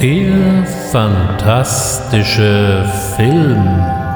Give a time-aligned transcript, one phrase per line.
[0.00, 2.84] Der fantastische
[3.16, 4.07] Film.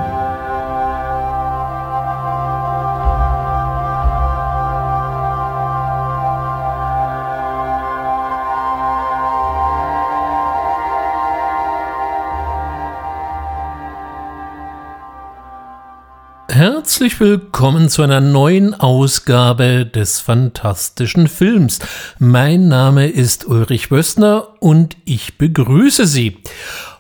[17.03, 21.81] Herzlich willkommen zu einer neuen Ausgabe des fantastischen Films.
[22.21, 26.39] Mein Name ist Ulrich Wössner und ich begrüße Sie.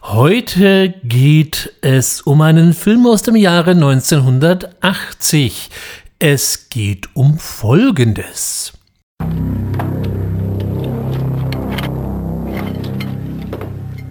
[0.03, 5.71] Heute geht es um einen Film aus dem Jahre 1980.
[6.19, 8.73] Es geht um Folgendes.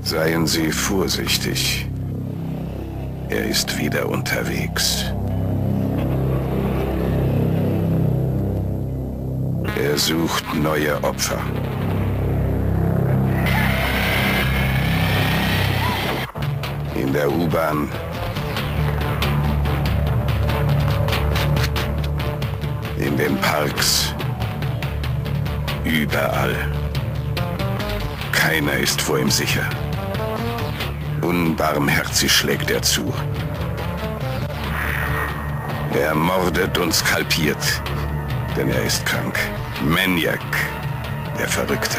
[0.01, 1.85] Seien Sie vorsichtig.
[3.27, 5.11] Er ist wieder unterwegs.
[9.83, 11.39] Er sucht neue Opfer.
[16.93, 17.89] In der U-Bahn.
[22.97, 24.13] In den Parks.
[25.83, 26.55] Überall.
[28.31, 29.67] Keiner ist vor ihm sicher.
[31.21, 33.11] Unbarmherzig schlägt er zu.
[35.99, 37.81] Er mordet und skalpiert,
[38.55, 39.39] denn er ist krank.
[39.83, 40.39] Maniac,
[41.39, 41.97] der Verrückte.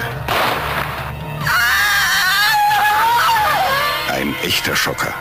[4.08, 5.12] Ein echter Schocker.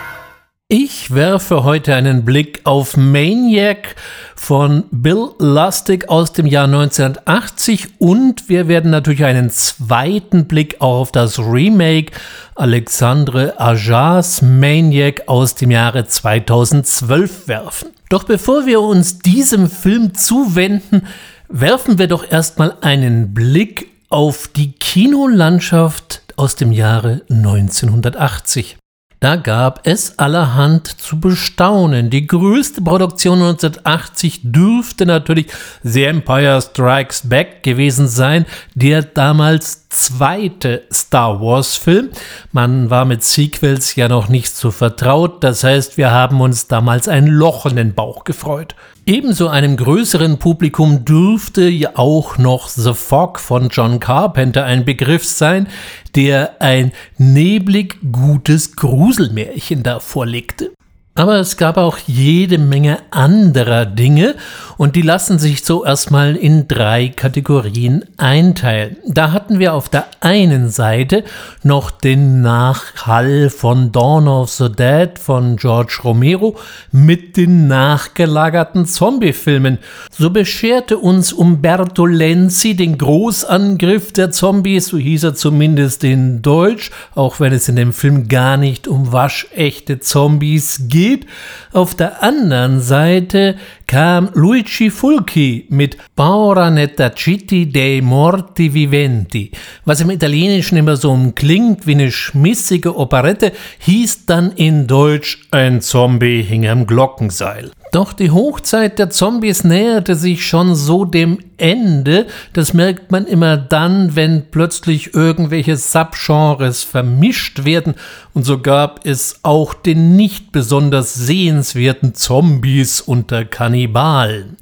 [0.68, 3.96] Ich werfe heute einen Blick auf Maniac
[4.36, 11.10] von Bill Lustig aus dem Jahr 1980 und wir werden natürlich einen zweiten Blick auf
[11.10, 12.12] das Remake
[12.54, 17.88] Alexandre Ajas Maniac aus dem Jahre 2012 werfen.
[18.08, 21.06] Doch bevor wir uns diesem Film zuwenden,
[21.52, 28.78] werfen wir doch erstmal einen Blick auf die Kinolandschaft aus dem Jahre 1980.
[29.20, 32.10] Da gab es allerhand zu bestaunen.
[32.10, 35.46] Die größte Produktion 1980 dürfte natürlich
[35.84, 42.10] The Empire Strikes Back gewesen sein, der damals zweite Star Wars Film.
[42.50, 47.08] Man war mit Sequels ja noch nicht so vertraut, das heißt, wir haben uns damals
[47.08, 48.74] ein Loch in den Bauch gefreut.
[49.04, 55.24] Ebenso einem größeren Publikum dürfte ja auch noch The Fog von John Carpenter ein Begriff
[55.24, 55.68] sein,
[56.14, 60.72] der ein neblig gutes Gruselmärchen da vorlegte.
[61.14, 64.34] Aber es gab auch jede Menge anderer Dinge
[64.78, 68.96] und die lassen sich so erstmal in drei Kategorien einteilen.
[69.06, 71.22] Da hatten wir auf der einen Seite
[71.62, 76.56] noch den Nachhall von Dawn of the Dead von George Romero
[76.92, 79.80] mit den nachgelagerten Zombie-Filmen.
[80.10, 86.90] So bescherte uns Umberto Lenzi den Großangriff der Zombies, so hieß er zumindest in Deutsch,
[87.14, 91.26] auch wenn es in dem Film gar nicht um waschechte Zombies geht geht.
[91.72, 99.50] Auf der anderen Seite kam Luigi Fulci mit Paura Nettaciti dei Morti Viventi,
[99.84, 105.80] was im Italienischen immer so klingt wie eine schmissige Operette, hieß dann in Deutsch Ein
[105.80, 107.70] Zombie hing am Glockenseil.
[107.92, 112.26] Doch die Hochzeit der Zombies näherte sich schon so dem Ende.
[112.54, 117.94] Das merkt man immer dann, wenn plötzlich irgendwelche Subgenres vermischt werden.
[118.32, 124.56] Und so gab es auch den nicht besonders sehenswerten Zombies unter Kannibalen.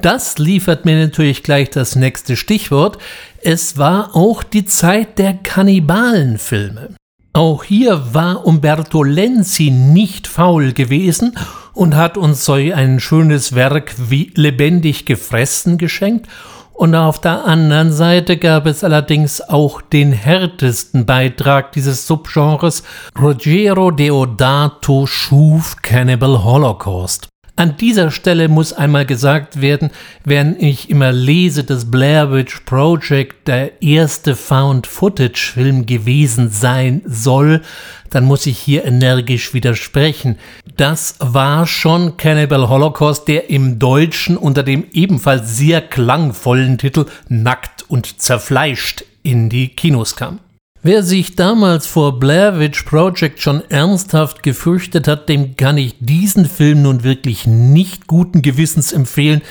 [0.00, 2.98] Das liefert mir natürlich gleich das nächste Stichwort.
[3.40, 6.96] Es war auch die Zeit der Kannibalenfilme.
[7.34, 11.38] Auch hier war Umberto Lenzi nicht faul gewesen
[11.72, 16.28] und hat uns so ein schönes Werk wie lebendig gefressen geschenkt.
[16.74, 22.82] Und auf der anderen Seite gab es allerdings auch den härtesten Beitrag dieses Subgenres.
[23.18, 27.31] Rogero Deodato schuf Cannibal Holocaust.
[27.62, 29.90] An dieser Stelle muss einmal gesagt werden,
[30.24, 37.62] wenn ich immer lese, dass Blair Witch Project der erste Found-Footage-Film gewesen sein soll,
[38.10, 40.40] dann muss ich hier energisch widersprechen.
[40.76, 47.84] Das war schon Cannibal Holocaust, der im Deutschen unter dem ebenfalls sehr klangvollen Titel Nackt
[47.88, 50.40] und zerfleischt in die Kinos kam.
[50.84, 56.44] Wer sich damals vor Blair Witch Project schon ernsthaft gefürchtet hat, dem kann ich diesen
[56.44, 59.42] Film nun wirklich nicht guten Gewissens empfehlen.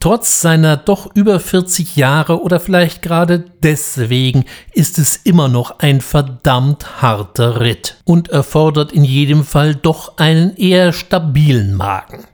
[0.00, 6.00] Trotz seiner doch über 40 Jahre oder vielleicht gerade deswegen ist es immer noch ein
[6.00, 12.24] verdammt harter Ritt und erfordert in jedem Fall doch einen eher stabilen Magen.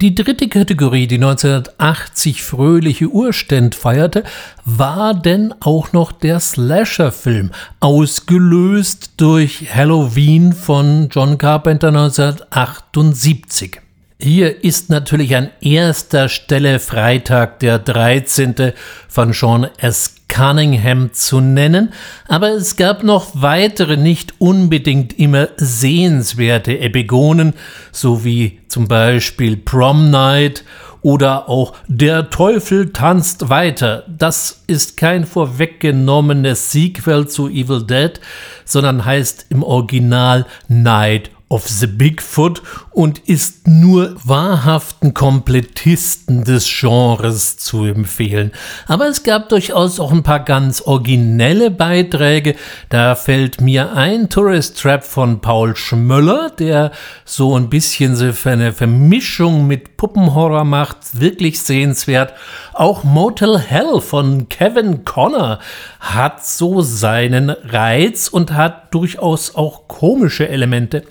[0.00, 4.22] Die dritte Kategorie, die 1980 fröhliche Urständ feierte,
[4.64, 7.50] war denn auch noch der Slasher-Film,
[7.80, 13.80] ausgelöst durch Halloween von John Carpenter 1978.
[14.20, 18.74] Hier ist natürlich an erster Stelle Freitag der 13.
[19.08, 20.17] von Sean S.
[20.28, 21.92] Cunningham zu nennen,
[22.28, 27.54] aber es gab noch weitere nicht unbedingt immer sehenswerte Epigonen,
[27.92, 30.64] sowie zum Beispiel Prom Night
[31.02, 34.04] oder auch Der Teufel tanzt weiter.
[34.08, 38.20] Das ist kein vorweggenommenes Sequel zu Evil Dead,
[38.64, 47.56] sondern heißt im Original Night of the Bigfoot und ist nur wahrhaften Komplettisten des Genres
[47.56, 48.52] zu empfehlen.
[48.86, 52.54] Aber es gab durchaus auch ein paar ganz originelle Beiträge.
[52.90, 56.92] Da fällt mir ein Tourist Trap von Paul Schmöller, der
[57.24, 62.34] so ein bisschen so eine Vermischung mit Puppenhorror macht, wirklich sehenswert.
[62.78, 65.58] Auch Motel Hell von Kevin Connor
[65.98, 71.02] hat so seinen Reiz und hat durchaus auch komische Elemente.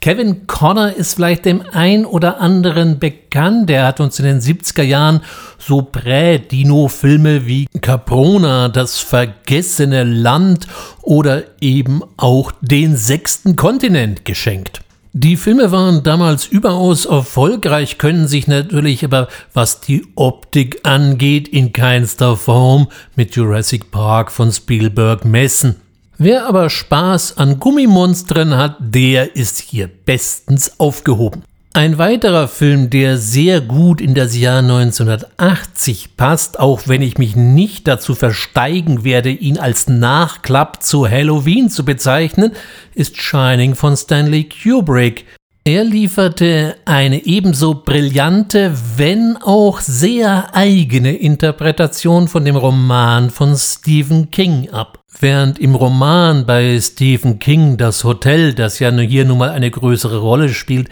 [0.00, 3.68] Kevin Connor ist vielleicht dem ein oder anderen bekannt.
[3.68, 5.20] Der hat uns in den 70er Jahren
[5.58, 10.68] so Prä-Dino-Filme wie Caprona, das vergessene Land
[11.02, 14.80] oder eben auch den sechsten Kontinent geschenkt.
[15.12, 21.72] Die Filme waren damals überaus erfolgreich, können sich natürlich aber, was die Optik angeht, in
[21.72, 22.86] keinster Form
[23.16, 25.76] mit Jurassic Park von Spielberg messen.
[26.16, 31.42] Wer aber Spaß an Gummimonstern hat, der ist hier bestens aufgehoben.
[31.72, 37.36] Ein weiterer Film, der sehr gut in das Jahr 1980 passt, auch wenn ich mich
[37.36, 42.50] nicht dazu versteigen werde, ihn als Nachklapp zu Halloween zu bezeichnen,
[42.96, 45.26] ist Shining von Stanley Kubrick.
[45.62, 54.32] Er lieferte eine ebenso brillante, wenn auch sehr eigene Interpretation von dem Roman von Stephen
[54.32, 54.98] King ab.
[55.20, 60.18] Während im Roman bei Stephen King das Hotel, das ja hier nun mal eine größere
[60.18, 60.88] Rolle spielt,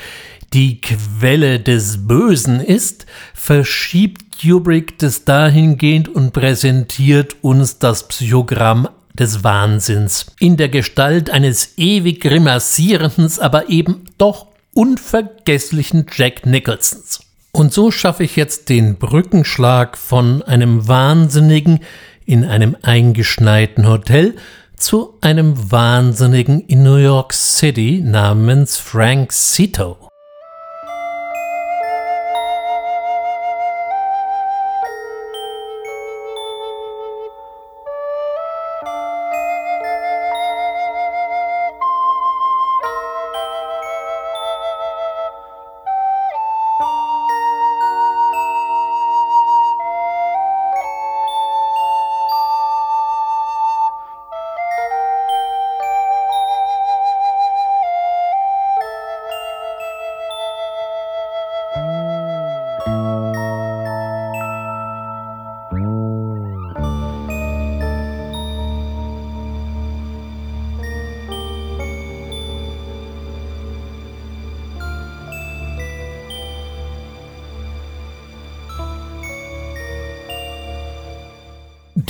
[0.53, 9.43] die Quelle des Bösen ist, verschiebt Kubrick das dahingehend und präsentiert uns das Psychogramm des
[9.43, 17.21] Wahnsinns in der Gestalt eines ewig grimassierenden, aber eben doch unvergesslichen Jack Nicholsons.
[17.51, 21.81] Und so schaffe ich jetzt den Brückenschlag von einem Wahnsinnigen
[22.27, 24.37] in einem eingeschneiten Hotel
[24.77, 30.07] zu einem Wahnsinnigen in New York City namens Frank Cito.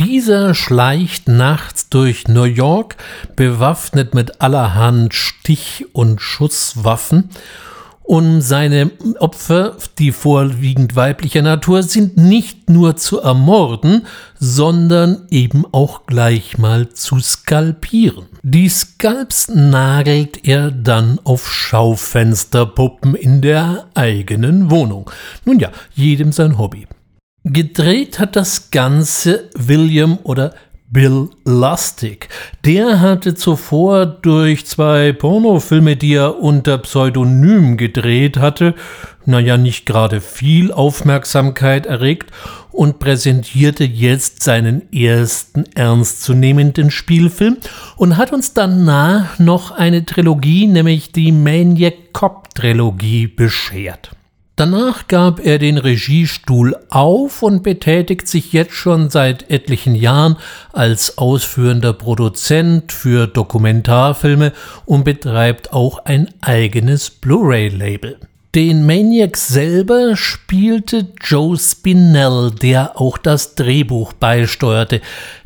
[0.08, 2.96] Dieser schleicht nachts durch New York,
[3.36, 7.28] bewaffnet mit allerhand Stich- und Schusswaffen,
[8.04, 14.06] um seine Opfer, die vorwiegend weiblicher Natur sind, nicht nur zu ermorden,
[14.38, 18.28] sondern eben auch gleich mal zu skalpieren.
[18.42, 25.10] Die Skalps nagelt er dann auf Schaufensterpuppen in der eigenen Wohnung.
[25.44, 26.86] Nun ja, jedem sein Hobby.
[27.44, 30.54] Gedreht hat das Ganze William oder
[30.90, 32.28] Bill Lustig.
[32.64, 38.74] Der hatte zuvor durch zwei Pornofilme, die er unter Pseudonym gedreht hatte,
[39.26, 42.30] naja, nicht gerade viel Aufmerksamkeit erregt
[42.70, 47.58] und präsentierte jetzt seinen ersten ernstzunehmenden Spielfilm
[47.96, 54.10] und hat uns danach noch eine Trilogie, nämlich die Maniac Cop Trilogie, beschert.
[54.58, 60.34] Danach gab er den Regiestuhl auf und betätigt sich jetzt schon seit etlichen Jahren
[60.72, 64.52] als ausführender Produzent für Dokumentarfilme
[64.84, 68.18] und betreibt auch ein eigenes Blu-ray-Label.
[68.56, 75.00] Den Maniac selber spielte Joe Spinell, der auch das Drehbuch beisteuerte.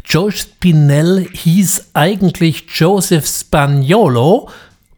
[0.06, 4.48] Joe Spinell hieß eigentlich Joseph Spagnolo,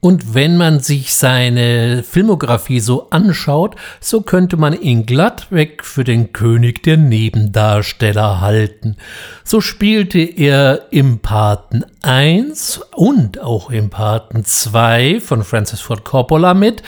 [0.04, 6.34] Und wenn man sich seine Filmografie so anschaut, so könnte man ihn glattweg für den
[6.34, 8.98] König der Nebendarsteller halten.
[9.44, 16.52] So spielte er im Paten 1 und auch im Paten 2 von Francis Ford Coppola
[16.52, 16.82] mit.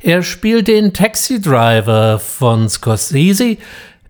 [0.00, 3.58] Er spielte in Taxi Driver von Scorsese,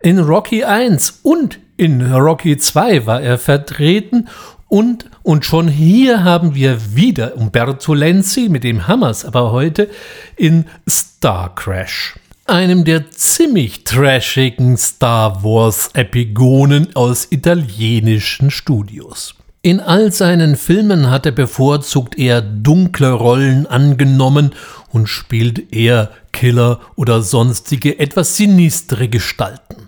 [0.00, 4.28] in Rocky 1 und in Rocky 2 war er vertreten
[4.68, 9.88] und, und schon hier haben wir wieder Umberto Lenzi mit dem Hammers, aber heute
[10.37, 19.35] in Star Crash, einem der ziemlich trashigen Star Wars Epigonen aus italienischen Studios.
[19.62, 24.50] In all seinen Filmen hat er bevorzugt eher dunkle Rollen angenommen
[24.92, 29.84] und spielt eher Killer oder sonstige etwas sinistre Gestalten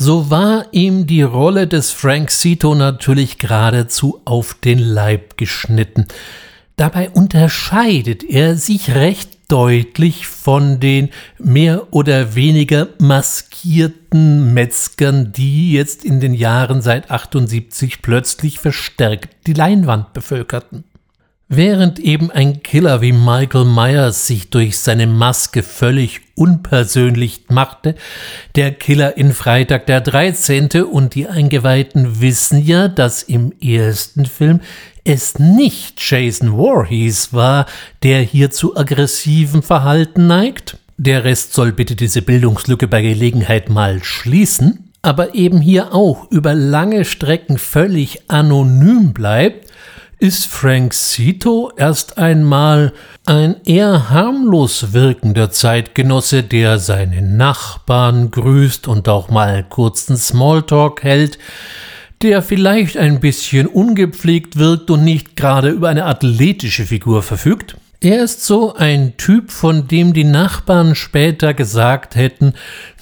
[0.00, 6.06] so war ihm die Rolle des Frank Cito natürlich geradezu auf den Leib geschnitten.
[6.76, 16.06] Dabei unterscheidet er sich recht deutlich von den mehr oder weniger maskierten Metzgern, die jetzt
[16.06, 20.84] in den Jahren seit 78 plötzlich verstärkt die Leinwand bevölkerten.
[21.52, 27.94] Während eben ein Killer wie Michael Myers sich durch seine Maske völlig unpersönlich machte,
[28.56, 30.70] der Killer in Freitag der 13.
[30.90, 34.60] und die Eingeweihten wissen ja, dass im ersten Film
[35.04, 37.66] es nicht Jason Voorhees war,
[38.02, 40.78] der hier zu aggressivem Verhalten neigt.
[40.96, 46.54] Der Rest soll bitte diese Bildungslücke bei Gelegenheit mal schließen, aber eben hier auch über
[46.54, 49.69] lange Strecken völlig anonym bleibt
[50.20, 52.92] ist Frank Cito erst einmal
[53.24, 61.38] ein eher harmlos wirkender Zeitgenosse, der seine Nachbarn grüßt und auch mal kurzen Smalltalk hält,
[62.20, 67.78] der vielleicht ein bisschen ungepflegt wirkt und nicht gerade über eine athletische Figur verfügt.
[68.02, 72.52] Er ist so ein Typ, von dem die Nachbarn später gesagt hätten,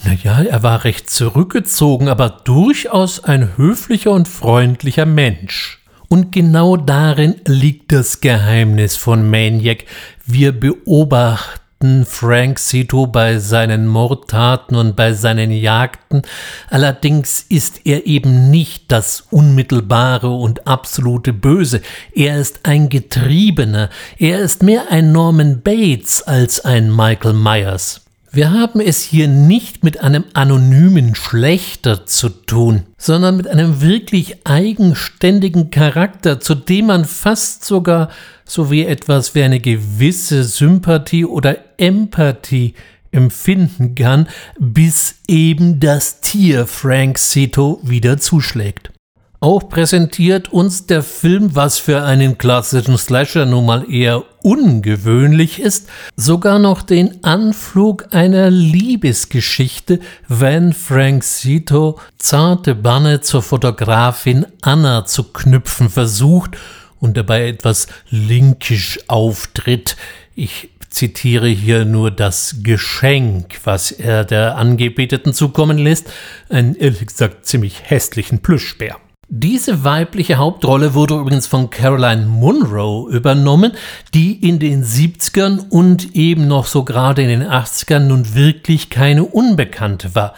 [0.04, 5.77] na ja, er war recht zurückgezogen, aber durchaus ein höflicher und freundlicher Mensch.
[6.08, 9.84] Und genau darin liegt das Geheimnis von Maniac.
[10.24, 16.22] Wir beobachten Frank Cito bei seinen Mordtaten und bei seinen Jagden.
[16.70, 21.82] Allerdings ist er eben nicht das unmittelbare und absolute Böse.
[22.14, 23.90] Er ist ein Getriebener.
[24.18, 28.07] Er ist mehr ein Norman Bates als ein Michael Myers.
[28.30, 34.46] Wir haben es hier nicht mit einem anonymen Schlechter zu tun, sondern mit einem wirklich
[34.46, 38.10] eigenständigen Charakter, zu dem man fast sogar
[38.44, 42.74] so wie etwas wie eine gewisse Sympathie oder Empathie
[43.12, 48.90] empfinden kann, bis eben das Tier Frank Cito wieder zuschlägt.
[49.40, 55.88] Auch präsentiert uns der Film, was für einen klassischen Slasher nun mal eher ungewöhnlich ist,
[56.16, 65.22] sogar noch den Anflug einer Liebesgeschichte, wenn Frank Zito zarte Banne zur Fotografin Anna zu
[65.22, 66.56] knüpfen versucht
[66.98, 69.96] und dabei etwas linkisch auftritt.
[70.34, 76.10] Ich zitiere hier nur das Geschenk, was er der Angebeteten zukommen lässt,
[76.48, 78.96] einen ehrlich gesagt ziemlich hässlichen Plüschbär.
[79.30, 83.72] Diese weibliche Hauptrolle wurde übrigens von Caroline Munro übernommen,
[84.14, 89.24] die in den 70ern und eben noch so gerade in den 80ern nun wirklich keine
[89.26, 90.32] Unbekannte war.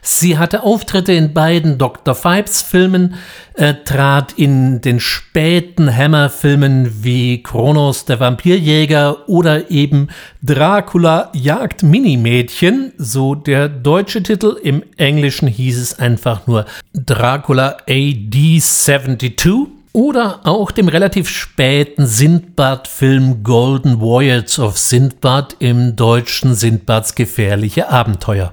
[0.00, 2.14] Sie hatte Auftritte in beiden Dr.
[2.14, 3.16] Fipes Filmen,
[3.56, 10.08] äh, trat in den späten Hammer-Filmen wie Kronos der Vampirjäger oder eben
[10.42, 18.60] Dracula jagt Minimädchen, so der deutsche Titel, im Englischen hieß es einfach nur Dracula AD
[18.60, 27.88] 72 oder auch dem relativ späten Sindbad-Film Golden Voyage of Sindbad im deutschen Sindbads gefährliche
[27.88, 28.52] Abenteuer.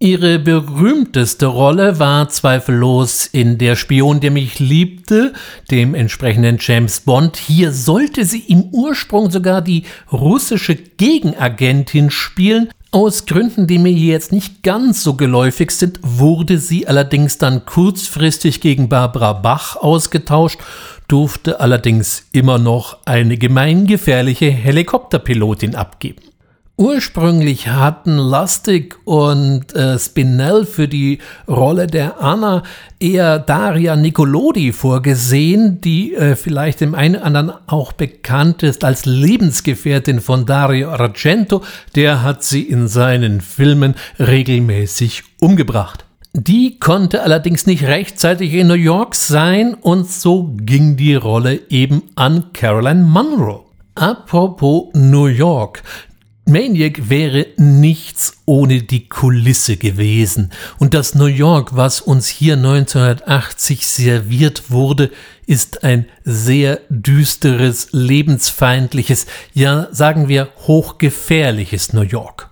[0.00, 5.32] Ihre berühmteste Rolle war zweifellos in Der Spion, der mich liebte,
[5.72, 7.36] dem entsprechenden James Bond.
[7.36, 12.68] Hier sollte sie im Ursprung sogar die russische Gegenagentin spielen.
[12.92, 18.60] Aus Gründen, die mir jetzt nicht ganz so geläufig sind, wurde sie allerdings dann kurzfristig
[18.60, 20.60] gegen Barbara Bach ausgetauscht,
[21.08, 26.27] durfte allerdings immer noch eine gemeingefährliche Helikopterpilotin abgeben.
[26.80, 31.18] Ursprünglich hatten Lustig und äh, Spinell für die
[31.48, 32.62] Rolle der Anna
[33.00, 39.06] eher Daria Nicolodi vorgesehen, die äh, vielleicht dem einen oder anderen auch bekannt ist als
[39.06, 41.64] Lebensgefährtin von Dario Argento.
[41.96, 46.04] Der hat sie in seinen Filmen regelmäßig umgebracht.
[46.32, 52.04] Die konnte allerdings nicht rechtzeitig in New York sein und so ging die Rolle eben
[52.14, 53.64] an Caroline Munro.
[53.96, 55.82] Apropos New York.
[56.48, 60.50] Maniac wäre nichts ohne die Kulisse gewesen.
[60.78, 65.10] Und das New York, was uns hier 1980 serviert wurde,
[65.46, 72.47] ist ein sehr düsteres, lebensfeindliches, ja sagen wir hochgefährliches New York.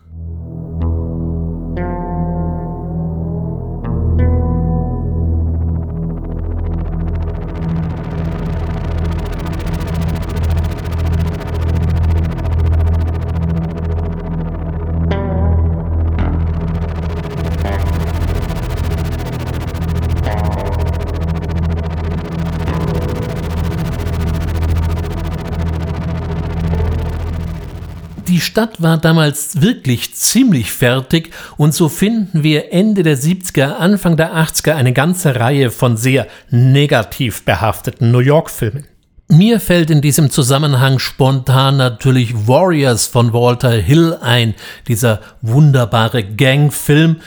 [28.37, 34.19] Die Stadt war damals wirklich ziemlich fertig und so finden wir Ende der 70er, Anfang
[34.19, 38.85] der 80er eine ganze Reihe von sehr negativ behafteten New York-Filmen.
[39.29, 44.55] Mir fällt in diesem Zusammenhang spontan natürlich Warriors von Walter Hill ein,
[44.87, 47.23] dieser wunderbare Gangfilm,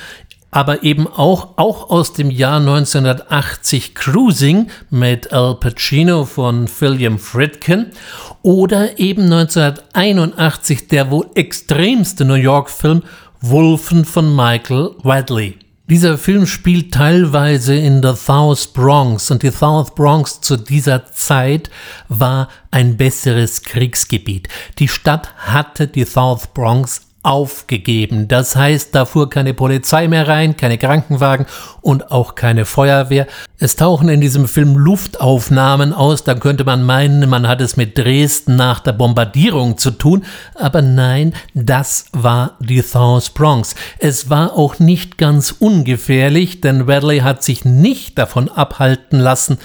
[0.51, 7.88] aber eben auch, auch aus dem Jahr 1980 Cruising mit Al Pacino von William Friedkin
[8.41, 13.03] oder eben 1981 der wohl extremste New York-Film
[13.41, 15.58] Wolfen von Michael Wadley.
[15.89, 21.72] Dieser Film spielt teilweise in der South Bronx und die South Bronx zu dieser Zeit
[22.10, 24.50] war ein besseres Kriegsgebiet.
[24.77, 28.27] Die Stadt hatte die South Bronx aufgegeben.
[28.27, 31.45] Das heißt, da fuhr keine Polizei mehr rein, keine Krankenwagen
[31.81, 33.27] und auch keine Feuerwehr.
[33.57, 37.97] Es tauchen in diesem Film Luftaufnahmen aus, dann könnte man meinen, man hat es mit
[37.97, 40.23] Dresden nach der Bombardierung zu tun,
[40.55, 43.75] aber nein, das war die South Bronx.
[43.97, 49.57] Es war auch nicht ganz ungefährlich, denn Radley hat sich nicht davon abhalten lassen,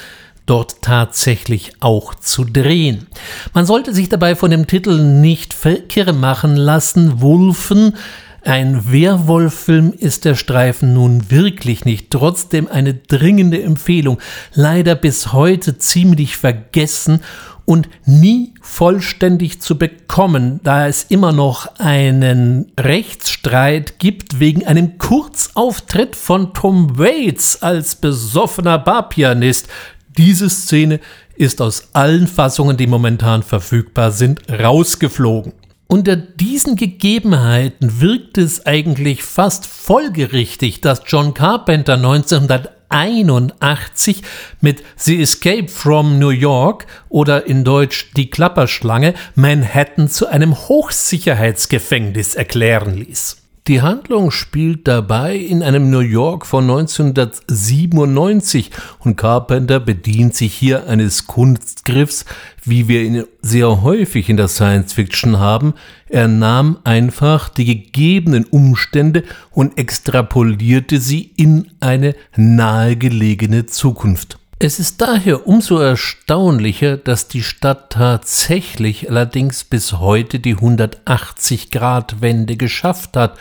[0.46, 3.06] dort tatsächlich auch zu drehen.
[3.52, 7.20] Man sollte sich dabei von dem Titel nicht verkirre machen lassen.
[7.20, 7.94] Wulfen,
[8.42, 12.10] ein Werwolf-Film ist der Streifen nun wirklich nicht.
[12.10, 14.18] Trotzdem eine dringende Empfehlung.
[14.52, 17.22] Leider bis heute ziemlich vergessen
[17.64, 26.14] und nie vollständig zu bekommen, da es immer noch einen Rechtsstreit gibt wegen einem Kurzauftritt
[26.14, 29.68] von Tom Waits als besoffener Barpianist.
[30.16, 31.00] Diese Szene
[31.36, 35.52] ist aus allen Fassungen, die momentan verfügbar sind, rausgeflogen.
[35.86, 44.22] Unter diesen Gegebenheiten wirkt es eigentlich fast folgerichtig, dass John Carpenter 1981
[44.60, 52.34] mit The Escape from New York oder in Deutsch Die Klapperschlange Manhattan zu einem Hochsicherheitsgefängnis
[52.34, 53.43] erklären ließ.
[53.66, 60.86] Die Handlung spielt dabei in einem New York von 1997 und Carpenter bedient sich hier
[60.86, 62.26] eines Kunstgriffs,
[62.62, 65.72] wie wir ihn sehr häufig in der Science Fiction haben.
[66.10, 74.38] Er nahm einfach die gegebenen Umstände und extrapolierte sie in eine nahegelegene Zukunft.
[74.66, 83.14] Es ist daher umso erstaunlicher, dass die Stadt tatsächlich allerdings bis heute die 180-Grad-Wende geschafft
[83.14, 83.36] hat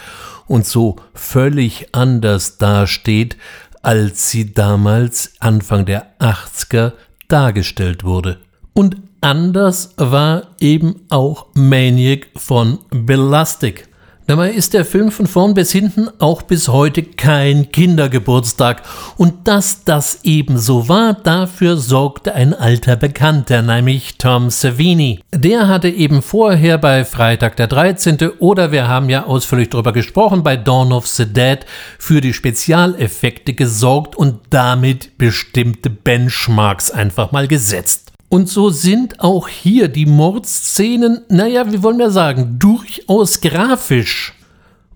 [0.47, 3.37] und so völlig anders dasteht,
[3.81, 6.91] als sie damals Anfang der 80er
[7.29, 8.39] dargestellt wurde.
[8.73, 13.87] Und anders war eben auch Maniac von Belastic.
[14.25, 18.83] Dabei ist der Film von vorn bis hinten auch bis heute kein Kindergeburtstag.
[19.17, 25.19] Und dass das eben so war, dafür sorgte ein alter Bekannter, nämlich Tom Savini.
[25.33, 28.29] Der hatte eben vorher bei Freitag der 13.
[28.39, 31.59] oder wir haben ja ausführlich darüber gesprochen, bei Dawn of the Dead
[31.99, 38.02] für die Spezialeffekte gesorgt und damit bestimmte Benchmarks einfach mal gesetzt.
[38.33, 44.33] Und so sind auch hier die Mordszenen, naja, wie wollen wir sagen, durchaus grafisch.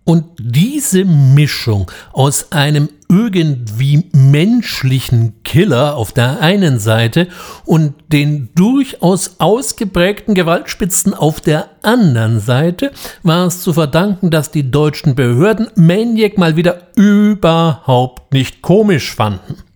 [0.04, 7.28] Und diese Mischung aus einem irgendwie menschlichen Killer auf der einen Seite
[7.64, 14.72] und den durchaus ausgeprägten Gewaltspitzen auf der anderen Seite war es zu verdanken, dass die
[14.72, 19.67] deutschen Behörden Maniac mal wieder überhaupt nicht komisch fanden.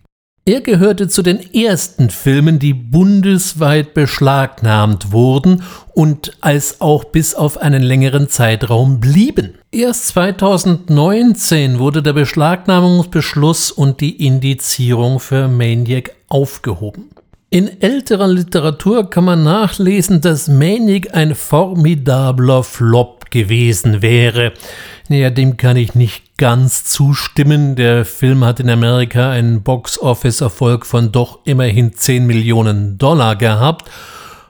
[0.44, 5.62] Er gehörte zu den ersten Filmen, die bundesweit beschlagnahmt wurden
[5.94, 9.54] und als auch bis auf einen längeren Zeitraum blieben.
[9.70, 17.10] Erst 2019 wurde der Beschlagnahmungsbeschluss und die Indizierung für Maniac aufgehoben.
[17.50, 24.54] In älterer Literatur kann man nachlesen, dass Maniac ein formidabler Flop gewesen wäre.
[25.08, 27.76] Naja, dem kann ich nicht ganz zustimmen.
[27.76, 33.88] Der Film hat in Amerika einen Box-Office-Erfolg von doch immerhin 10 Millionen Dollar gehabt.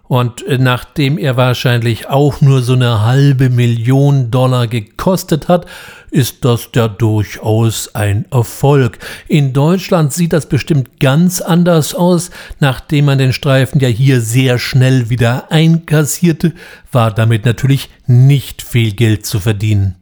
[0.09, 5.67] Und äh, nachdem er wahrscheinlich auch nur so eine halbe Million Dollar gekostet hat,
[6.11, 8.99] ist das ja durchaus ein Erfolg.
[9.29, 12.31] In Deutschland sieht das bestimmt ganz anders aus.
[12.59, 16.55] Nachdem man den Streifen ja hier sehr schnell wieder einkassierte,
[16.91, 19.97] war damit natürlich nicht viel Geld zu verdienen.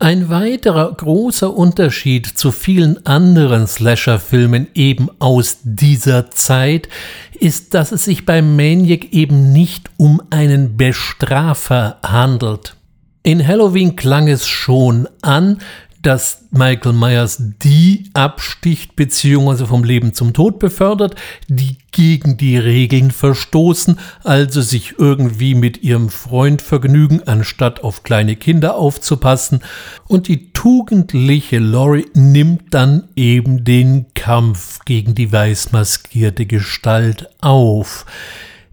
[0.00, 6.88] Ein weiterer großer Unterschied zu vielen anderen Slasher-Filmen eben aus dieser Zeit
[7.40, 12.76] ist, dass es sich bei Maniac eben nicht um einen Bestrafer handelt.
[13.24, 15.58] In Halloween klang es schon an,
[16.02, 19.66] dass Michael Myers die absticht bzw.
[19.66, 21.14] vom Leben zum Tod befördert,
[21.48, 28.36] die gegen die Regeln verstoßen, also sich irgendwie mit ihrem Freund vergnügen, anstatt auf kleine
[28.36, 29.60] Kinder aufzupassen.
[30.06, 38.06] Und die tugendliche Laurie nimmt dann eben den Kampf gegen die weißmaskierte Gestalt auf.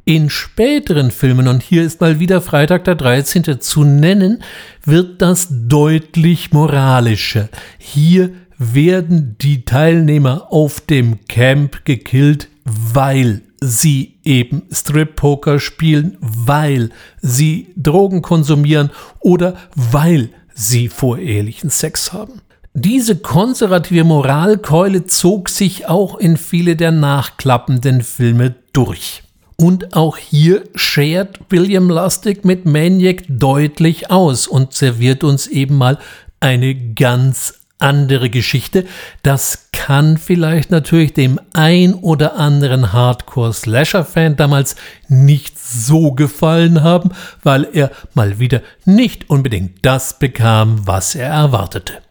[0.08, 3.60] In späteren Filmen, und hier ist mal wieder Freitag der 13.
[3.60, 4.44] zu nennen,
[4.84, 7.50] wird das deutlich moralischer.
[7.80, 16.92] Hier werden die Teilnehmer auf dem Camp gekillt, weil sie eben Strip-Poker spielen, weil
[17.24, 18.92] sie Drogen konsumieren
[19.22, 22.42] oder weil sie vorehelichen Sex haben.
[22.76, 29.25] Diese konservative Moralkeule zog sich auch in viele der nachklappenden Filme durch.
[29.58, 35.98] Und auch hier schert William Lustig mit Maniac deutlich aus und serviert uns eben mal
[36.40, 38.86] eine ganz andere Geschichte.
[39.24, 44.76] Das kann vielleicht natürlich dem ein oder anderen Hardcore-Slasher-Fan damals
[45.08, 47.12] nicht so gefallen haben,
[47.44, 52.05] weil er mal wieder nicht unbedingt das bekam, was er erwartete.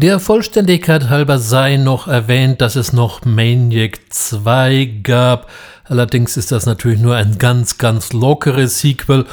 [0.00, 5.50] Der Vollständigkeit halber sei noch erwähnt, dass es noch Maniac 2 gab,
[5.88, 9.24] Allerdings ist das natürlich nur ein ganz, ganz lockeres Sequel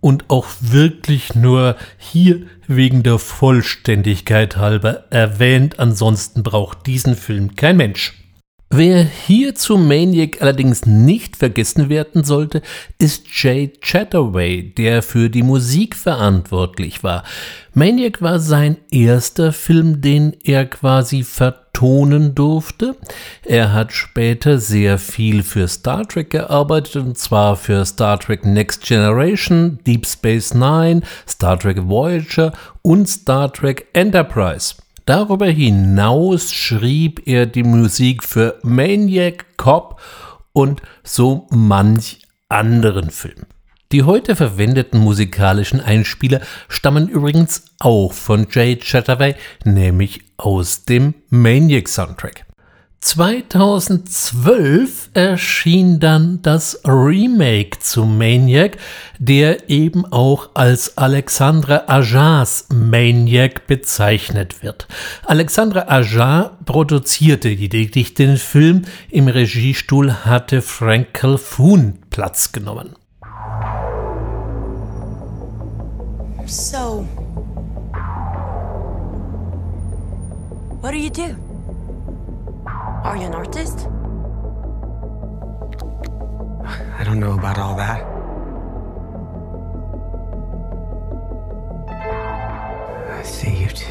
[0.00, 5.78] und auch wirklich nur hier wegen der Vollständigkeit halber erwähnt.
[5.78, 8.23] Ansonsten braucht diesen Film kein Mensch.
[8.70, 12.60] Wer hier zu Maniac allerdings nicht vergessen werden sollte,
[12.98, 17.22] ist Jay Chatterway, der für die Musik verantwortlich war.
[17.74, 22.96] Maniac war sein erster Film, den er quasi vertonen durfte.
[23.44, 28.84] Er hat später sehr viel für Star Trek gearbeitet, und zwar für Star Trek Next
[28.84, 34.74] Generation, Deep Space Nine, Star Trek Voyager und Star Trek Enterprise.
[35.06, 40.00] Darüber hinaus schrieb er die Musik für Maniac Cop
[40.54, 43.44] und so manch anderen Film.
[43.92, 51.86] Die heute verwendeten musikalischen Einspieler stammen übrigens auch von Jay Chatterway, nämlich aus dem Maniac
[51.86, 52.46] Soundtrack.
[53.04, 58.78] 2012 erschien dann das Remake zu Maniac,
[59.18, 64.88] der eben auch als Alexandre Ajars Maniac bezeichnet wird.
[65.26, 72.96] Alexandre Ajar produzierte lediglich den Film, im Regiestuhl hatte Frank Calhoun Platz genommen.
[76.46, 77.06] So,
[80.80, 81.43] what do you do?
[83.04, 83.86] Are you an artist?
[86.98, 88.02] I don't know about all that.
[93.12, 93.84] I see you too.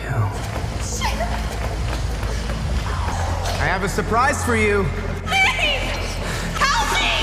[3.62, 4.84] I have a surprise for you.
[5.28, 6.18] Please!
[6.58, 7.14] Help me!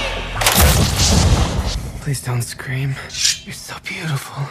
[2.02, 2.94] Please don't scream.
[3.44, 4.46] You're so beautiful.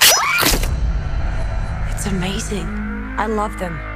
[1.90, 2.68] It's amazing.
[3.18, 3.89] I love them.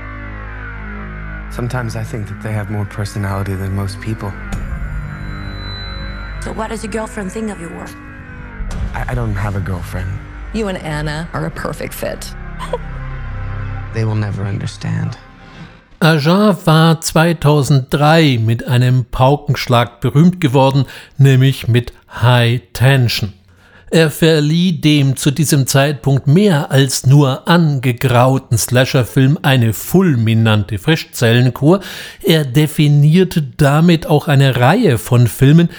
[1.54, 4.32] Sometimes I think that they have more personality than most people.
[6.42, 7.92] So what does your girlfriend think of your work?
[8.96, 10.12] I, I don't have a girlfriend.
[10.54, 12.34] You and Anna are a perfect fit.
[13.94, 15.16] they will never understand.
[16.02, 20.86] Ajar war 2003 mit einem Paukenschlag berühmt geworden,
[21.20, 23.32] nämlich mit High Tension.
[23.94, 31.80] Er verlieh dem zu diesem Zeitpunkt mehr als nur angegrauten Slasherfilm eine fulminante Frischzellenkur.
[32.24, 35.70] Er definierte damit auch eine Reihe von Filmen,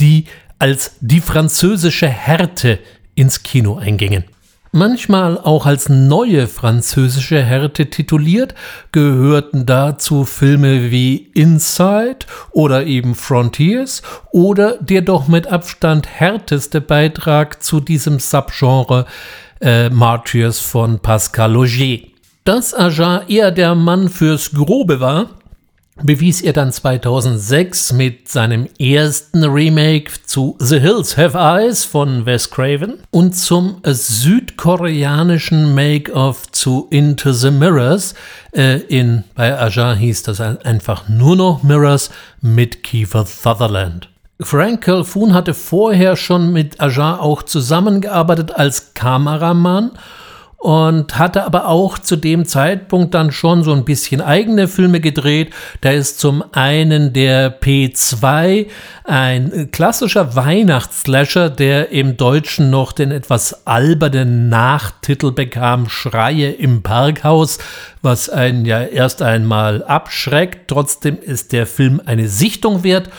[0.00, 0.26] die
[0.58, 2.78] als die französische Härte
[3.14, 4.24] ins Kino eingingen
[4.72, 8.54] manchmal auch als neue französische Härte tituliert,
[8.90, 17.62] gehörten dazu Filme wie Inside oder eben Frontiers oder der doch mit Abstand härteste Beitrag
[17.62, 19.06] zu diesem Subgenre
[19.60, 22.00] äh, Martyrs von Pascal Logier.
[22.44, 25.30] Dass Ajar eher der Mann fürs Grobe war,
[26.00, 32.50] bewies er dann 2006 mit seinem ersten Remake zu The Hills Have Eyes von Wes
[32.50, 38.14] Craven und zum südkoreanischen Make-of zu Into the Mirrors.
[38.52, 44.08] Äh, in, bei Aja hieß das einfach nur noch Mirrors mit Kiefer Sutherland.
[44.40, 49.92] Frank Calhoun hatte vorher schon mit Aja auch zusammengearbeitet als Kameramann
[50.62, 55.52] und hatte aber auch zu dem Zeitpunkt dann schon so ein bisschen eigene Filme gedreht.
[55.80, 58.68] Da ist zum einen der P2,
[59.02, 67.58] ein klassischer Weihnachtsslasher, der im Deutschen noch den etwas albernen Nachtitel bekam, Schreie im Parkhaus,
[68.00, 70.68] was einen ja erst einmal abschreckt.
[70.68, 73.10] Trotzdem ist der Film eine Sichtung wert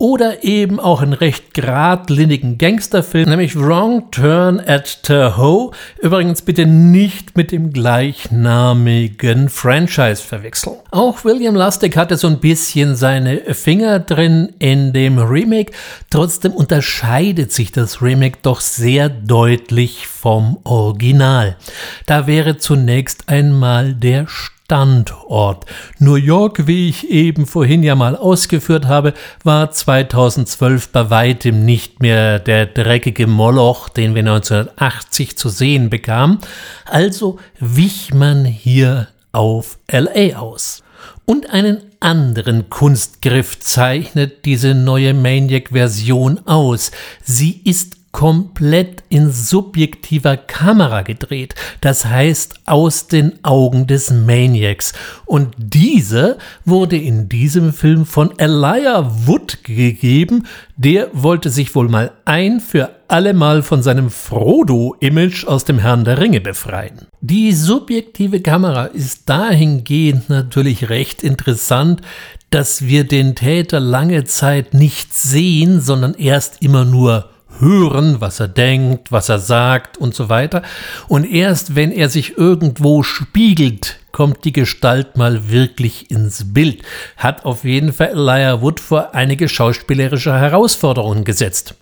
[0.00, 5.72] oder eben auch einen recht geradlinigen Gangsterfilm, nämlich Wrong Turn at Tahoe.
[5.98, 10.76] Übrigens bitte nicht mit dem gleichnamigen Franchise verwechseln.
[10.90, 15.72] Auch William Lustig hatte so ein bisschen seine Finger drin in dem Remake.
[16.08, 21.58] Trotzdem unterscheidet sich das Remake doch sehr deutlich vom Original.
[22.06, 24.26] Da wäre zunächst einmal der
[24.70, 25.66] Standort.
[25.98, 31.98] New York, wie ich eben vorhin ja mal ausgeführt habe, war 2012 bei weitem nicht
[31.98, 36.38] mehr der dreckige Moloch, den wir 1980 zu sehen bekamen.
[36.84, 40.84] Also wich man hier auf LA aus.
[41.24, 46.92] Und einen anderen Kunstgriff zeichnet diese neue Maniac-Version aus.
[47.24, 54.92] Sie ist komplett in subjektiver Kamera gedreht, das heißt aus den Augen des Maniacs.
[55.26, 60.46] Und diese wurde in diesem Film von Elijah Wood gegeben,
[60.76, 66.18] der wollte sich wohl mal ein für allemal von seinem Frodo-Image aus dem Herrn der
[66.18, 67.06] Ringe befreien.
[67.20, 72.02] Die subjektive Kamera ist dahingehend natürlich recht interessant,
[72.50, 78.48] dass wir den Täter lange Zeit nicht sehen, sondern erst immer nur hören, was er
[78.48, 80.62] denkt, was er sagt und so weiter.
[81.08, 86.82] Und erst wenn er sich irgendwo spiegelt, kommt die Gestalt mal wirklich ins Bild.
[87.16, 91.74] Hat auf jeden Fall Elijah Wood vor einige schauspielerische Herausforderungen gesetzt.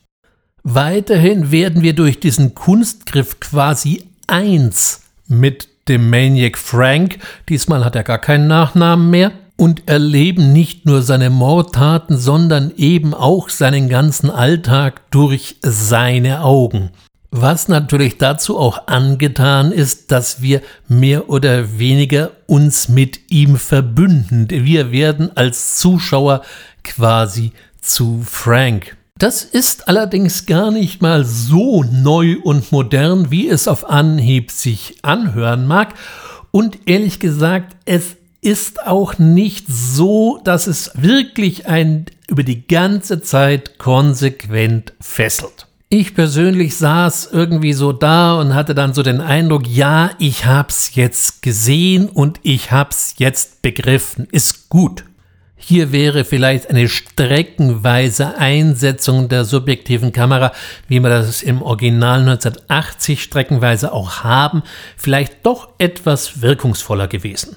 [0.63, 7.19] Weiterhin werden wir durch diesen Kunstgriff quasi eins mit dem Maniac Frank.
[7.49, 13.13] Diesmal hat er gar keinen Nachnamen mehr und erleben nicht nur seine Mordtaten, sondern eben
[13.13, 16.91] auch seinen ganzen Alltag durch seine Augen.
[17.31, 24.49] Was natürlich dazu auch angetan ist, dass wir mehr oder weniger uns mit ihm verbünden.
[24.49, 26.43] Wir werden als Zuschauer
[26.85, 28.97] quasi zu Frank.
[29.19, 34.95] Das ist allerdings gar nicht mal so neu und modern, wie es auf Anhieb sich
[35.03, 35.95] anhören mag.
[36.53, 43.23] Und ehrlich gesagt, es ist auch nicht so, dass es wirklich ein über die ganze
[43.23, 45.67] Zeit konsequent fesselt.
[45.91, 50.95] Ich persönlich saß irgendwie so da und hatte dann so den Eindruck, ja, ich hab's
[50.95, 54.29] jetzt gesehen und ich hab's jetzt begriffen.
[54.31, 55.05] Ist gut.
[55.57, 60.53] Hier wäre vielleicht eine streckenweise Einsetzung der subjektiven Kamera,
[60.89, 64.63] wie wir das im Original 1980 streckenweise auch haben,
[64.97, 67.57] vielleicht doch etwas wirkungsvoller gewesen.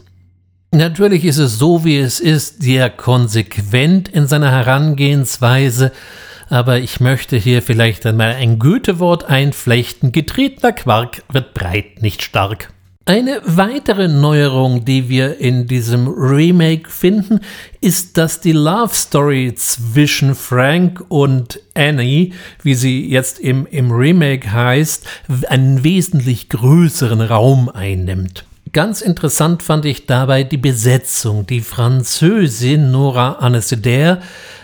[0.73, 5.91] Natürlich ist es so, wie es ist, sehr konsequent in seiner Herangehensweise,
[6.49, 10.13] aber ich möchte hier vielleicht einmal ein Goethe-Wort einflechten.
[10.13, 12.71] Getretener Quark wird breit, nicht stark.
[13.03, 17.41] Eine weitere Neuerung, die wir in diesem Remake finden,
[17.81, 22.31] ist, dass die Love Story zwischen Frank und Annie,
[22.63, 25.05] wie sie jetzt im, im Remake heißt,
[25.49, 28.45] einen wesentlich größeren Raum einnimmt.
[28.73, 31.45] Ganz interessant fand ich dabei die Besetzung.
[31.45, 34.21] Die Französin Nora Anaceder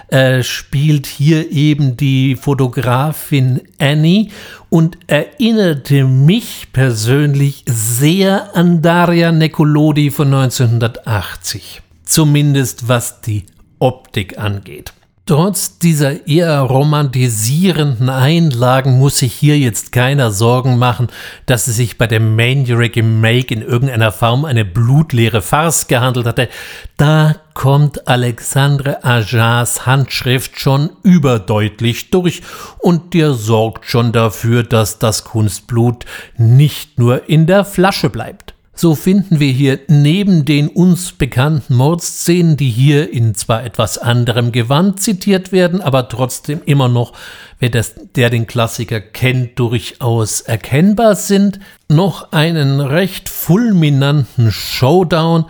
[0.07, 4.29] äh, spielt hier eben die Fotografin Annie
[4.69, 11.81] und erinnerte mich persönlich sehr an Daria Nekolodi von 1980.
[12.05, 13.45] Zumindest was die
[13.79, 14.93] Optik angeht.
[15.27, 21.09] Trotz dieser eher romantisierenden Einlagen muss sich hier jetzt keiner Sorgen machen,
[21.45, 26.47] dass es sich bei dem Maniac Make in irgendeiner Form eine blutleere Farce gehandelt hatte.
[26.95, 32.41] Da kommt Alexandre Ajars Handschrift schon überdeutlich durch
[32.79, 36.05] und der sorgt schon dafür, dass das Kunstblut
[36.37, 38.56] nicht nur in der Flasche bleibt.
[38.79, 44.51] So finden wir hier neben den uns bekannten Mordszenen, die hier in zwar etwas anderem
[44.51, 47.13] Gewand zitiert werden, aber trotzdem immer noch,
[47.57, 51.59] wer das, der den Klassiker kennt, durchaus erkennbar sind,
[51.89, 55.45] noch einen recht fulminanten Showdown,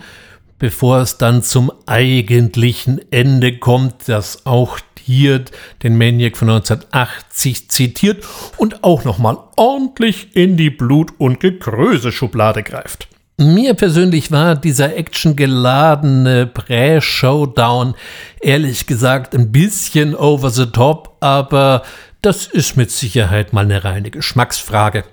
[0.58, 5.44] bevor es dann zum eigentlichen Ende kommt, das auch hier
[5.82, 8.24] den Maniac von 1980 zitiert
[8.56, 13.06] und auch nochmal ordentlich in die Blut- und Gekröse-Schublade greift.
[13.40, 17.94] Mir persönlich war dieser actiongeladene Prä-Showdown
[18.40, 21.84] ehrlich gesagt ein bisschen over the top, aber
[22.20, 25.04] das ist mit Sicherheit mal eine reine Geschmacksfrage.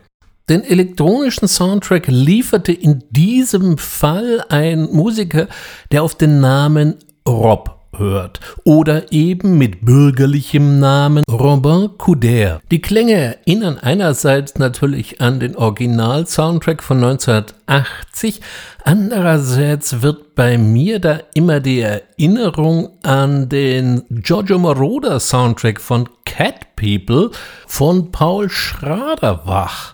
[0.50, 5.48] Den elektronischen Soundtrack lieferte in diesem Fall ein Musiker,
[5.92, 6.96] der auf den Namen
[7.28, 12.62] Rob hört oder eben mit bürgerlichem Namen Robin Couder.
[12.72, 18.42] Die Klänge erinnern einerseits natürlich an den Original-Soundtrack von 1980,
[18.84, 26.76] andererseits wird bei mir da immer die Erinnerung an den Giorgio Moroder Soundtrack von Cat
[26.76, 27.32] People
[27.68, 29.94] von Paul Schrader wach.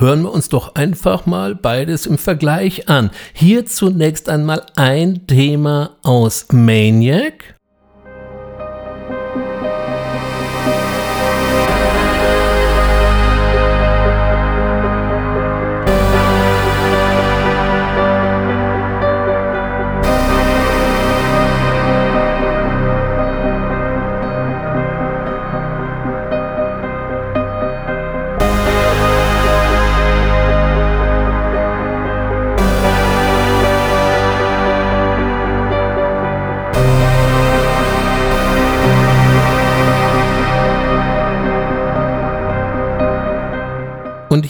[0.00, 3.10] Hören wir uns doch einfach mal beides im Vergleich an.
[3.32, 7.57] Hier zunächst einmal ein Thema aus Maniac.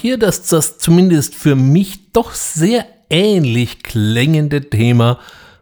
[0.09, 5.19] Hier das, das zumindest für mich doch sehr ähnlich klingende Thema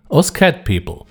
[0.08, 1.04] aus Cat People.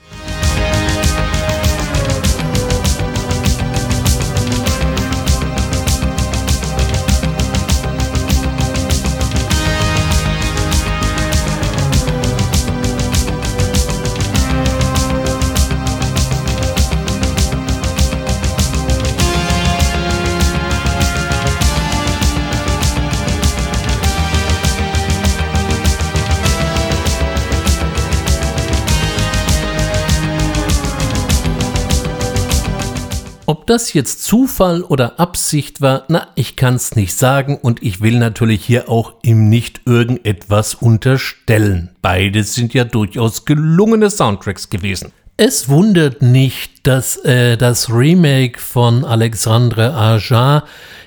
[33.48, 38.18] Ob das jetzt Zufall oder Absicht war, na, ich kann's nicht sagen und ich will
[38.18, 41.92] natürlich hier auch ihm nicht irgendetwas unterstellen.
[42.02, 45.12] Beides sind ja durchaus gelungene Soundtracks gewesen.
[45.38, 50.64] Es wundert nicht, dass äh, das Remake von Alexandre Aja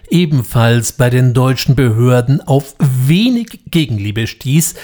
[0.08, 4.74] ebenfalls bei den deutschen Behörden auf wenig Gegenliebe stieß,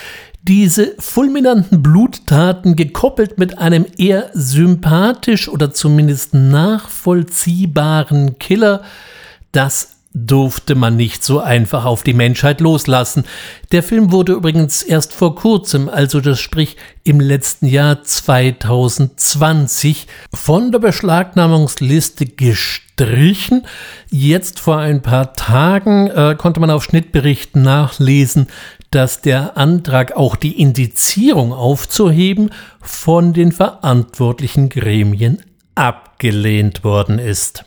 [0.47, 8.83] diese fulminanten Bluttaten gekoppelt mit einem eher sympathisch oder zumindest nachvollziehbaren Killer,
[9.53, 13.25] das durfte man nicht so einfach auf die Menschheit loslassen.
[13.73, 20.71] Der Film wurde übrigens erst vor kurzem, also das sprich im letzten Jahr 2020, von
[20.71, 23.67] der Beschlagnahmungsliste gestrichen.
[24.09, 28.47] Jetzt vor ein paar Tagen äh, konnte man auf Schnittberichten nachlesen,
[28.95, 35.43] dass der Antrag, auch die Indizierung aufzuheben, von den verantwortlichen Gremien
[35.75, 37.65] abgelehnt worden ist.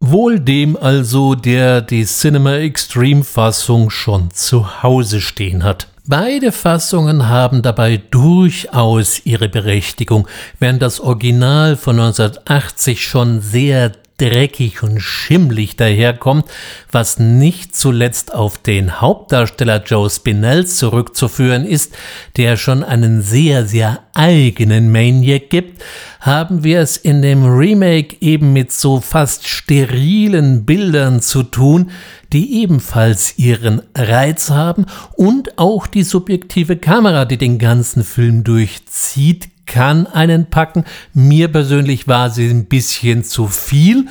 [0.00, 5.88] Wohl dem also, der die Cinema Extreme Fassung schon zu Hause stehen hat.
[6.08, 10.28] Beide Fassungen haben dabei durchaus ihre Berechtigung,
[10.60, 16.46] während das Original von 1980 schon sehr dreckig und schimmlig daherkommt,
[16.90, 21.94] was nicht zuletzt auf den Hauptdarsteller Joe Spinell zurückzuführen ist,
[22.36, 25.82] der schon einen sehr, sehr eigenen Maniac gibt,
[26.20, 31.90] haben wir es in dem Remake eben mit so fast sterilen Bildern zu tun,
[32.32, 39.48] die ebenfalls ihren Reiz haben und auch die subjektive Kamera, die den ganzen Film durchzieht,
[39.66, 40.84] kann einen packen.
[41.12, 44.06] Mir persönlich war sie ein bisschen zu viel,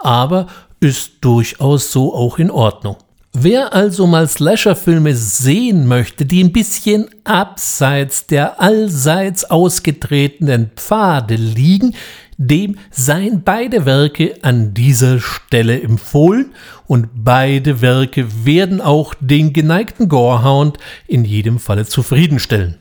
[0.00, 0.46] aber
[0.80, 2.96] ist durchaus so auch in Ordnung.
[3.32, 11.94] Wer also mal Slasher-Filme sehen möchte, die ein bisschen abseits der allseits ausgetretenen Pfade liegen,
[12.38, 16.54] dem seien beide Werke an dieser Stelle empfohlen
[16.88, 22.78] und beide Werke werden auch den geneigten Gorehound in jedem Falle zufriedenstellen.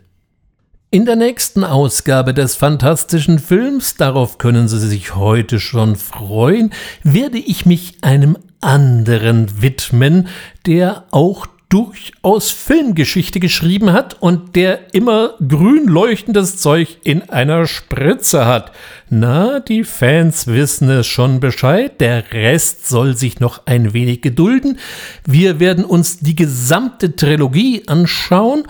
[0.91, 6.71] In der nächsten Ausgabe des fantastischen Films, darauf können Sie sich heute schon freuen,
[7.03, 10.29] werde ich mich einem anderen widmen,
[10.65, 18.47] der auch durchaus Filmgeschichte geschrieben hat und der immer grün leuchtendes Zeug in einer Spritze
[18.47, 18.71] hat.
[19.11, 24.79] Na, die Fans wissen es schon Bescheid, der Rest soll sich noch ein wenig gedulden.
[25.27, 28.63] Wir werden uns die gesamte Trilogie anschauen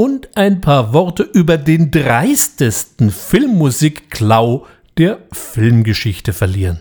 [0.00, 6.80] und ein paar Worte über den dreistesten Filmmusikklau der Filmgeschichte verlieren.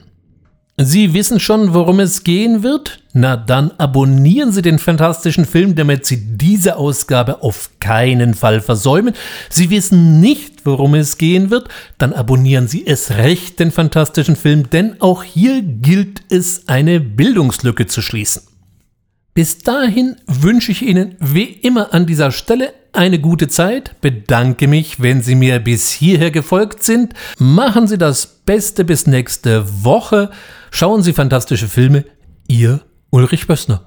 [0.77, 3.03] Sie wissen schon, worum es gehen wird?
[3.11, 9.13] Na dann abonnieren Sie den fantastischen Film, damit Sie diese Ausgabe auf keinen Fall versäumen.
[9.49, 11.67] Sie wissen nicht, worum es gehen wird?
[11.97, 17.85] Dann abonnieren Sie es recht, den fantastischen Film, denn auch hier gilt es, eine Bildungslücke
[17.85, 18.48] zu schließen.
[19.39, 25.01] Bis dahin wünsche ich Ihnen wie immer an dieser Stelle eine gute Zeit, bedanke mich,
[25.01, 27.13] wenn Sie mir bis hierher gefolgt sind.
[27.37, 30.29] Machen Sie das Beste bis nächste Woche.
[30.71, 32.03] Schauen Sie fantastische Filme.
[32.49, 32.81] Ihr
[33.11, 33.85] Ulrich Bössner.